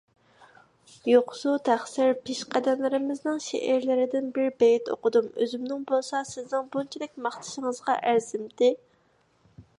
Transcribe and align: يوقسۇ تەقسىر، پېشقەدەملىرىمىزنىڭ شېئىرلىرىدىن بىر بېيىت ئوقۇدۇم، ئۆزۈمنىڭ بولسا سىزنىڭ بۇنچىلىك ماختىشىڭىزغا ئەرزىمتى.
يوقسۇ 1.09 1.51
تەقسىر، 1.67 2.09
پېشقەدەملىرىمىزنىڭ 2.29 3.37
شېئىرلىرىدىن 3.49 4.31
بىر 4.39 4.49
بېيىت 4.65 4.91
ئوقۇدۇم، 4.95 5.31
ئۆزۈمنىڭ 5.37 5.87
بولسا 5.93 6.25
سىزنىڭ 6.33 6.75
بۇنچىلىك 6.77 7.17
ماختىشىڭىزغا 7.29 8.01
ئەرزىمتى. 8.01 8.73